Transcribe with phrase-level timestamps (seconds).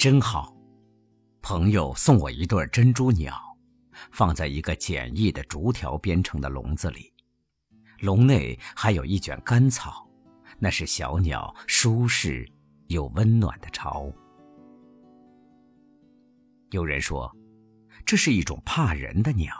[0.00, 0.56] 真好。
[1.42, 3.38] 朋友送我一对珍珠鸟，
[4.12, 7.12] 放在一个简易的竹条编成的笼子里，
[7.98, 10.08] 笼内还有一卷干草，
[10.58, 12.50] 那是小鸟舒适
[12.86, 14.10] 又温暖的巢。
[16.70, 17.30] 有人说，
[18.06, 19.54] 这是一种怕人的鸟。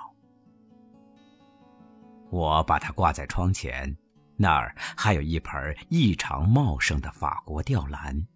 [2.31, 3.95] 我把它挂在窗前，
[4.37, 8.27] 那儿还有一盆异常茂盛的法国吊兰。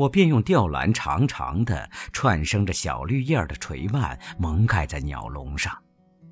[0.00, 5.76] 我便用吊兰长长的、串生着小绿叶的垂蔓蒙盖在鸟笼上，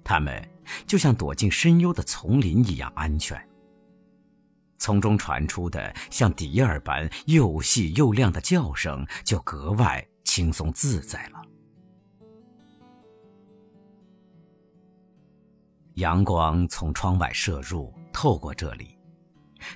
[0.02, 0.42] 它们
[0.86, 3.38] 就像躲进深幽的丛林一样安全。
[4.78, 11.42] 从中传出的像笛儿般又细又亮的叫声，就格外轻松自在了。
[15.94, 18.97] 阳光从窗外射入，透过这里。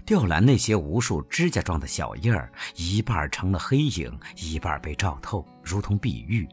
[0.04, 6.48] 吊兰那些无数指甲状的小叶儿，一半成了黑影，一半被照透，如同碧玉，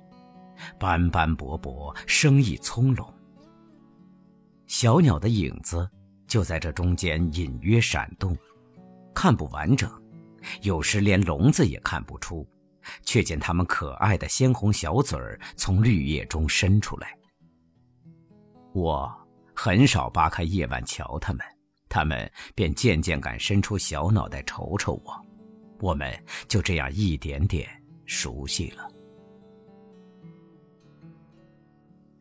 [0.80, 3.08] 斑斑驳驳，生意葱茏。
[4.68, 5.90] 小鸟的影子
[6.28, 8.38] 就在这中间隐约闪动，
[9.14, 9.92] 看不完整，
[10.62, 12.48] 有时连笼子也看不出，
[13.04, 17.16] 却见它们可爱的鲜红小嘴儿从绿叶中伸出来。
[18.74, 19.12] 我
[19.56, 21.42] 很少扒开夜晚瞧它们。
[21.90, 25.26] 他们便渐渐敢伸出小脑袋瞅瞅我，
[25.80, 26.14] 我们
[26.48, 27.68] 就这样一点点
[28.06, 28.88] 熟悉了。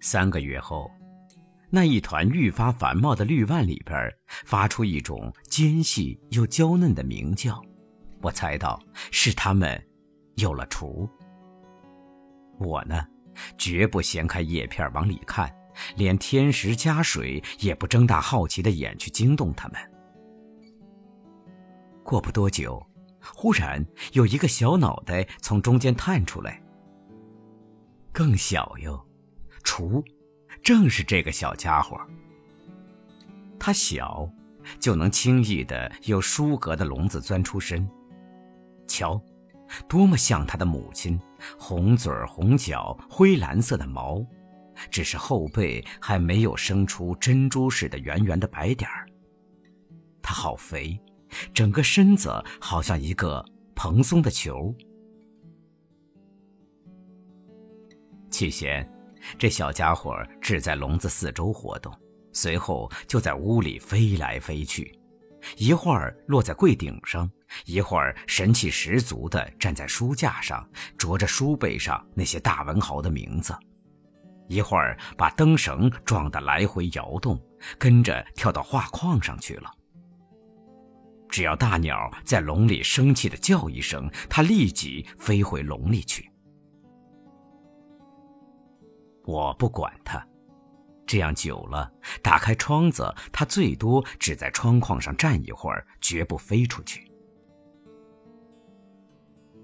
[0.00, 0.90] 三个月后，
[1.70, 7.60] 那一团愈发繁茂的绿蔓里边发出一种尖细又娇嫩的鸣叫，
[8.22, 8.80] 我猜到
[9.10, 9.78] 是它们
[10.36, 11.06] 有了雏。
[12.58, 13.06] 我呢，
[13.58, 15.52] 绝不掀开叶片往里看。
[15.96, 19.80] 连添食加水也不睁大好奇的眼去惊动它们。
[22.02, 22.84] 过不多久，
[23.20, 26.62] 忽然有一个小脑袋从中间探出来，
[28.12, 29.06] 更小哟，
[29.62, 30.02] 雏，
[30.62, 32.00] 正是这个小家伙。
[33.58, 34.26] 它小，
[34.80, 37.86] 就能轻易的由书阁的笼子钻出身。
[38.86, 39.20] 瞧，
[39.86, 41.20] 多么像它的母亲，
[41.58, 44.24] 红嘴红脚，灰蓝色的毛。
[44.90, 49.06] 只是后背还没有生出珍珠似的圆圆的白点儿。
[50.22, 51.00] 它好肥，
[51.54, 52.30] 整个身子
[52.60, 53.44] 好像一个
[53.74, 54.74] 蓬松的球。
[58.30, 58.86] 起先，
[59.38, 61.92] 这小家伙只在笼子四周活动，
[62.32, 64.96] 随后就在屋里飞来飞去，
[65.56, 67.28] 一会儿落在柜顶上，
[67.64, 70.68] 一会儿神气十足地站在书架上，
[70.98, 73.56] 啄着书背上那些大文豪的名字。
[74.48, 77.38] 一会儿把灯绳撞得来回摇动，
[77.78, 79.70] 跟着跳到画框上去了。
[81.28, 86.30] 只要大鸟在笼里生气的叫一声，它立即飞回笼里去。
[89.24, 90.26] 我不管它，
[91.06, 91.92] 这样久了，
[92.22, 97.06] 打开窗子，它最多只在窗框上站一会儿，绝不飞出去。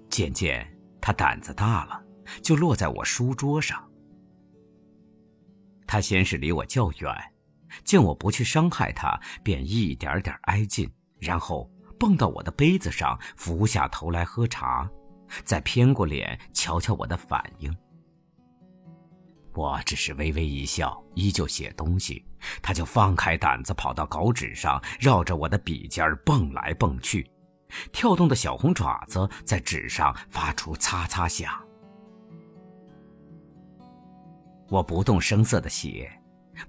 [0.07, 0.71] 渐渐，
[1.01, 1.99] 它胆子大了，
[2.43, 3.83] 就落在我书桌上。
[5.95, 7.09] 他先是离我较远，
[7.85, 10.91] 见我不去伤害他，便一点点挨近，
[11.21, 14.89] 然后蹦到我的杯子上，俯下头来喝茶，
[15.45, 17.73] 再偏过脸瞧瞧我的反应。
[19.53, 22.25] 我只是微微一笑，依旧写东西，
[22.61, 27.25] 他就放开胆子跑到稿纸上，绕着我的笔尖蹦来蹦去，
[27.93, 31.64] 跳动的小红爪子在纸上发出擦擦响。
[34.67, 36.11] 我不动声色的写，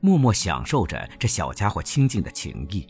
[0.00, 2.86] 默默享受着这小家伙清静的情谊。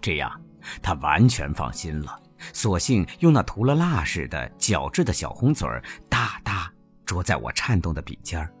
[0.00, 0.40] 这样，
[0.82, 2.18] 他完全放心了，
[2.52, 6.72] 索性用那涂了蜡似的角质的小红嘴儿，大大
[7.04, 8.52] 啄在我颤动的笔尖儿。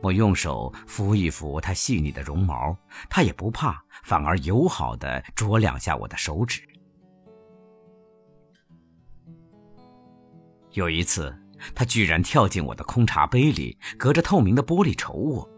[0.00, 2.76] 我用手抚一抚它细腻的绒毛，
[3.10, 6.62] 它也不怕，反而友好的啄两下我的手指。
[10.72, 11.36] 有一次。
[11.74, 15.48] 他居然跳进我的空茶杯里，隔着透明的玻璃瞅我。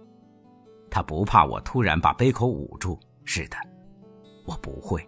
[0.90, 3.56] 他不怕我突然把杯口捂住，是的，
[4.46, 5.06] 我不会。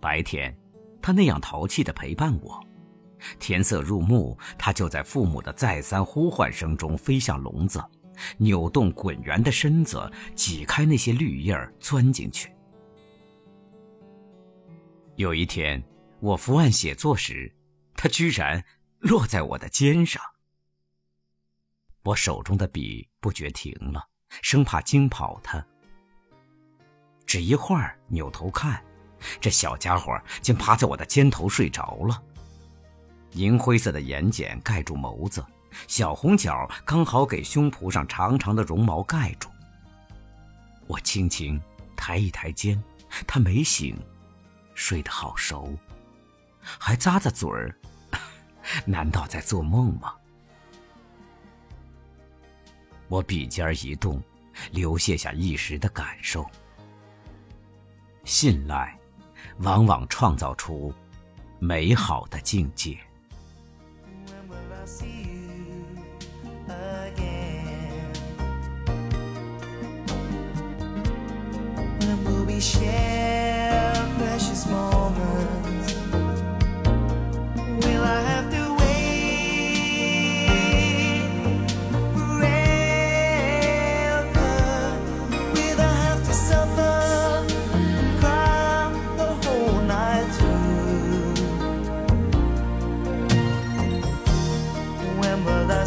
[0.00, 0.56] 白天，
[1.02, 2.58] 他那样淘气的陪伴我；
[3.38, 7.78] 天色入暮，他就在父母的再三呼唤声中飞向笼子，
[8.38, 12.50] 扭动滚圆的身子，挤开那些绿叶儿，钻进去。
[15.16, 15.82] 有一天，
[16.20, 17.54] 我伏案写作时，
[17.94, 18.64] 他居然。
[19.00, 20.22] 落在我的肩上，
[22.02, 24.06] 我手中的笔不觉停了，
[24.42, 25.64] 生怕惊跑他。
[27.24, 28.84] 只一会儿，扭头看，
[29.40, 32.22] 这小家伙竟趴在我的肩头睡着了。
[33.32, 35.42] 银灰色的眼睑盖住眸子，
[35.88, 39.48] 小红角刚好给胸脯上长长的绒毛盖住。
[40.86, 41.58] 我轻轻
[41.96, 42.82] 抬一抬肩，
[43.26, 43.96] 他没醒，
[44.74, 45.74] 睡得好熟，
[46.60, 47.74] 还咂咂嘴儿，
[48.84, 50.14] 难道在做梦吗？
[53.08, 54.22] 我笔尖一动，
[54.70, 56.48] 流泻下一时的感受。
[58.24, 58.96] 信赖，
[59.58, 60.94] 往往创造出
[61.58, 62.98] 美好的境界。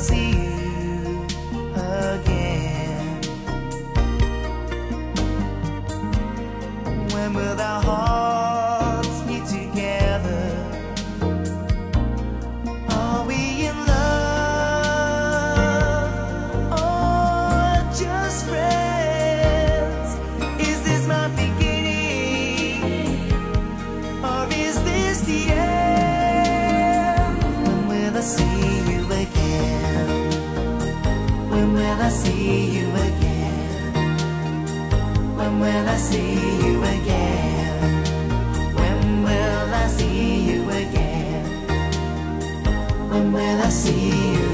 [0.03, 0.32] see
[32.13, 33.93] see you again?
[35.37, 36.33] When will I see
[36.63, 38.03] you again?
[38.75, 41.45] When will I see you again?
[43.09, 44.52] When will I see you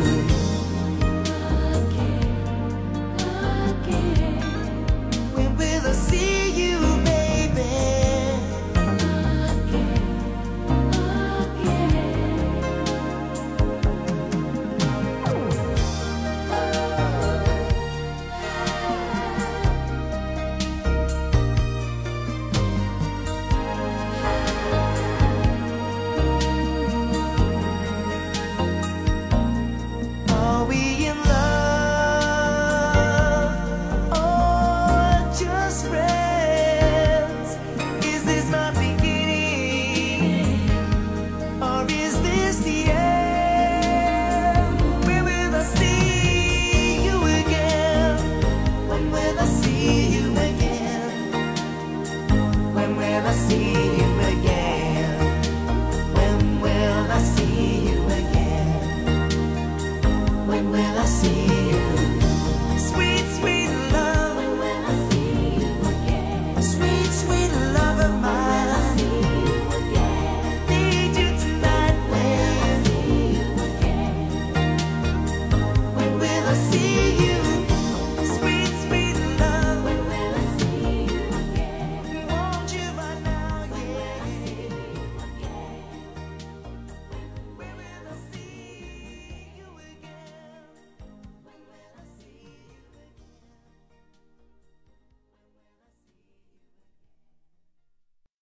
[67.19, 68.58] sweet love of mine.